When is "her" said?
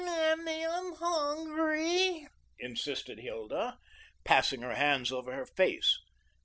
4.63-4.73, 5.31-5.45